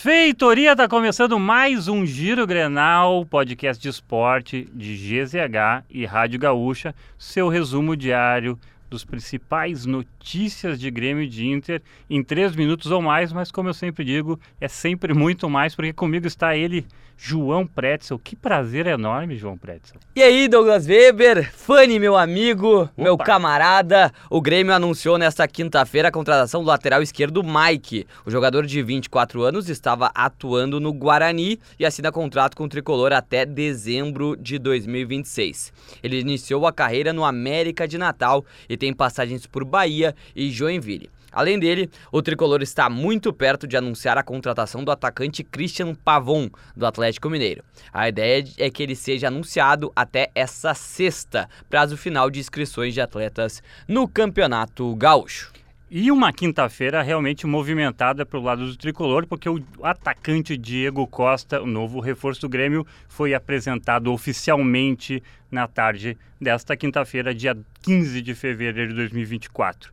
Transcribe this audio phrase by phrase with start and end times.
[0.00, 6.94] Feitoria tá começando mais um Giro Grenal, podcast de esporte de GZH e Rádio Gaúcha,
[7.18, 8.56] seu resumo diário
[8.88, 13.68] dos principais notícias de Grêmio e de Inter em três minutos ou mais, mas como
[13.68, 16.86] eu sempre digo, é sempre muito mais, porque comigo está ele,
[17.20, 18.16] João Pretzel.
[18.16, 19.98] Que prazer enorme, João Pretzel.
[20.14, 22.92] E aí, Douglas Weber, Fanny, meu amigo, Opa.
[22.96, 28.06] meu camarada, o Grêmio anunciou nesta quinta-feira a contratação do lateral esquerdo Mike.
[28.24, 33.12] O jogador de 24 anos estava atuando no Guarani e assina contrato com o tricolor
[33.12, 35.72] até dezembro de 2026.
[36.02, 41.10] Ele iniciou a carreira no América de Natal e tem passagens por Bahia e Joinville.
[41.30, 46.48] Além dele, o tricolor está muito perto de anunciar a contratação do atacante Christian Pavon,
[46.74, 47.62] do Atlético Mineiro.
[47.92, 53.00] A ideia é que ele seja anunciado até essa sexta, prazo final de inscrições de
[53.00, 55.52] atletas no Campeonato Gaúcho.
[55.90, 61.62] E uma quinta-feira realmente movimentada para o lado do tricolor, porque o atacante Diego Costa,
[61.62, 68.34] o novo reforço do Grêmio, foi apresentado oficialmente na tarde desta quinta-feira, dia 15 de
[68.34, 69.90] fevereiro de 2024.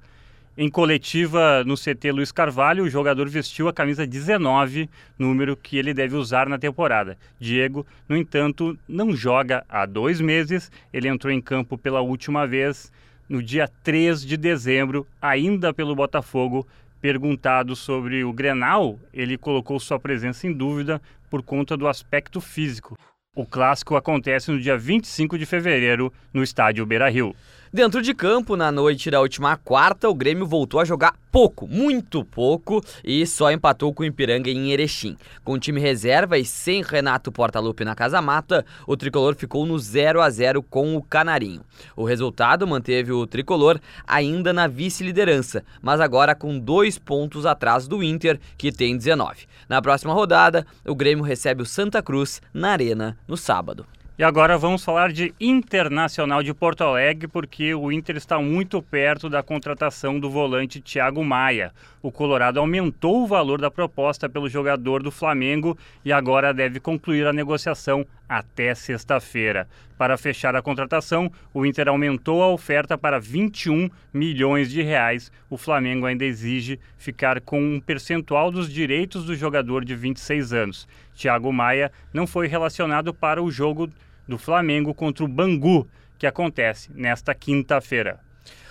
[0.58, 5.94] Em coletiva no CT Luiz Carvalho, o jogador vestiu a camisa 19, número que ele
[5.94, 7.18] deve usar na temporada.
[7.40, 10.70] Diego, no entanto, não joga há dois meses.
[10.92, 12.92] Ele entrou em campo pela última vez
[13.28, 16.66] no dia 3 de dezembro, ainda pelo Botafogo.
[17.02, 22.98] Perguntado sobre o Grenal, ele colocou sua presença em dúvida por conta do aspecto físico.
[23.36, 27.36] O clássico acontece no dia 25 de fevereiro, no estádio Beira-Rio.
[27.72, 32.24] Dentro de campo, na noite da última quarta, o Grêmio voltou a jogar pouco, muito
[32.24, 35.18] pouco, e só empatou com o Ipiranga em Erechim.
[35.44, 39.78] Com o time reserva e sem Renato Portaluppi na Casa Mata, o tricolor ficou no
[39.78, 41.60] 0 a 0 com o Canarinho.
[41.94, 48.02] O resultado manteve o tricolor ainda na vice-liderança, mas agora com dois pontos atrás do
[48.02, 49.46] Inter, que tem 19.
[49.68, 53.86] Na próxima rodada, o Grêmio recebe o Santa Cruz na Arena no sábado.
[54.18, 59.30] E agora vamos falar de Internacional de Porto Alegre, porque o Inter está muito perto
[59.30, 61.74] da contratação do volante Thiago Maia.
[62.02, 67.28] O Colorado aumentou o valor da proposta pelo jogador do Flamengo e agora deve concluir
[67.28, 69.68] a negociação até sexta-feira.
[69.98, 75.32] Para fechar a contratação, o Inter aumentou a oferta para 21 milhões de reais.
[75.50, 80.88] O Flamengo ainda exige ficar com um percentual dos direitos do jogador de 26 anos.
[81.16, 83.90] Thiago Maia não foi relacionado para o jogo
[84.28, 85.88] do Flamengo contra o Bangu,
[86.18, 88.20] que acontece nesta quinta-feira.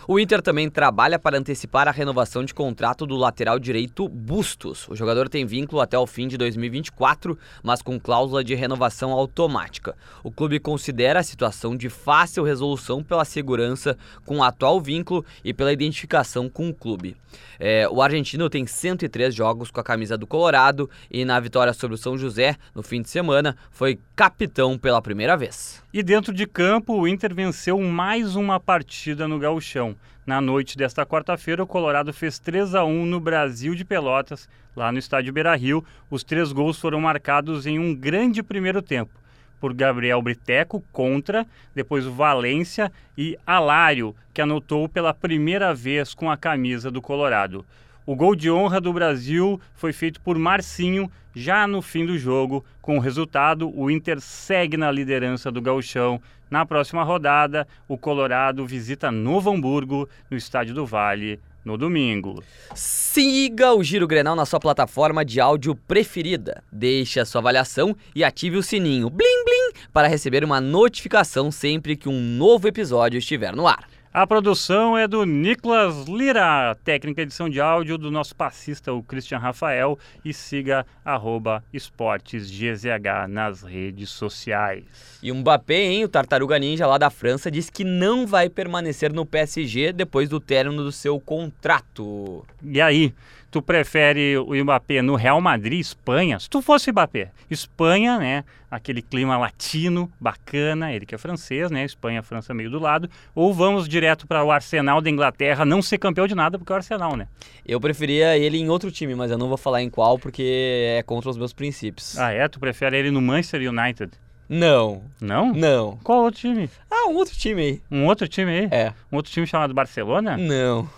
[0.07, 4.87] O Inter também trabalha para antecipar a renovação de contrato do lateral direito Bustos.
[4.89, 9.97] O jogador tem vínculo até o fim de 2024, mas com cláusula de renovação automática.
[10.23, 15.55] O clube considera a situação de fácil resolução pela segurança com o atual vínculo e
[15.55, 17.17] pela identificação com o clube.
[17.59, 21.95] É, o argentino tem 103 jogos com a camisa do Colorado e na vitória sobre
[21.95, 25.83] o São José no fim de semana foi capitão pela primeira vez.
[25.93, 29.94] E dentro de campo, o Inter venceu mais uma partida no Gauchão.
[30.27, 34.91] Na noite desta quarta-feira, o Colorado fez 3 a 1 no Brasil de Pelotas, lá
[34.91, 35.85] no estádio Beira-Rio.
[36.11, 39.13] Os três gols foram marcados em um grande primeiro tempo
[39.61, 46.31] por Gabriel Briteco contra, depois o Valência e Alário, que anotou pela primeira vez com
[46.31, 47.65] a camisa do Colorado.
[48.07, 52.63] O gol de honra do Brasil foi feito por Marcinho já no fim do jogo.
[52.83, 56.21] Com o resultado, o Inter segue na liderança do Gauchão.
[56.51, 62.45] Na próxima rodada, o Colorado visita Novo Hamburgo, no Estádio do Vale, no domingo.
[62.75, 66.63] Siga o Giro Grenal na sua plataforma de áudio preferida.
[66.71, 71.97] Deixe a sua avaliação e ative o sininho blim blim para receber uma notificação sempre
[71.97, 73.89] que um novo episódio estiver no ar.
[74.15, 79.39] A produção é do Nicolas Lira, técnica edição de áudio do nosso passista, o Christian
[79.39, 82.87] Rafael, e siga arroba esportesgzh
[83.29, 85.19] nas redes sociais.
[85.21, 89.13] E o Mbappé, hein, o Tartaruga Ninja lá da França, diz que não vai permanecer
[89.13, 92.47] no PSG depois do término do seu contrato.
[92.63, 93.13] E aí,
[93.55, 96.41] tu prefere o Mbappé no Real Madrid, Espanha?
[96.41, 98.45] Se tu fosse Mbappé, Espanha, né?
[98.69, 101.85] Aquele clima latino, bacana, ele que é francês, né?
[101.85, 103.09] Espanha, França meio do lado.
[103.33, 106.75] Ou vamos direto para o Arsenal da Inglaterra, não ser campeão de nada, porque é
[106.75, 107.29] o Arsenal, né?
[107.65, 111.03] Eu preferia ele em outro time, mas eu não vou falar em qual, porque é
[111.05, 112.19] contra os meus princípios.
[112.19, 112.49] Ah, é?
[112.49, 114.11] Tu prefere ele no Manchester United?
[114.49, 115.05] Não.
[115.21, 115.53] Não?
[115.53, 115.97] Não.
[116.03, 116.69] Qual outro time?
[116.91, 117.83] Ah, um outro time aí.
[117.89, 118.69] Um outro time aí?
[118.73, 118.93] É.
[119.13, 120.37] Um outro time chamado Barcelona?
[120.37, 120.91] Não.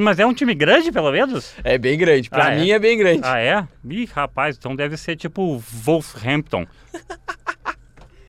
[0.00, 1.54] Mas é um time grande, pelo menos?
[1.62, 2.30] É bem grande.
[2.30, 2.60] Pra Ah, é?
[2.60, 3.20] mim é bem grande.
[3.24, 3.66] Ah, é?
[3.88, 6.66] Ih, rapaz, então deve ser tipo Wolverhampton.